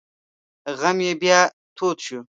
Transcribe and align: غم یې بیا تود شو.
غم 0.79 0.97
یې 1.05 1.13
بیا 1.21 1.39
تود 1.77 1.97
شو. 2.05 2.19